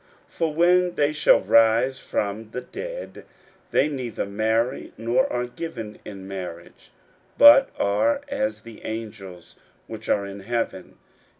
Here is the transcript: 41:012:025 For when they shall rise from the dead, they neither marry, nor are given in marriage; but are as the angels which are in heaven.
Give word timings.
41:012:025 0.31 0.37
For 0.39 0.53
when 0.55 0.95
they 0.95 1.11
shall 1.13 1.41
rise 1.41 1.99
from 1.99 2.49
the 2.49 2.61
dead, 2.61 3.23
they 3.69 3.87
neither 3.87 4.25
marry, 4.25 4.93
nor 4.97 5.31
are 5.31 5.45
given 5.45 5.99
in 6.03 6.27
marriage; 6.27 6.89
but 7.37 7.69
are 7.77 8.21
as 8.27 8.61
the 8.63 8.83
angels 8.83 9.57
which 9.85 10.09
are 10.09 10.25
in 10.25 10.39
heaven. 10.39 10.97